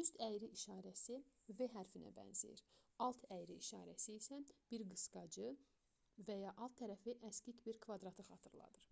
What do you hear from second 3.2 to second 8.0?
əyri işarəsi isə bir qısqacı və ya alt tərəfi əksik bir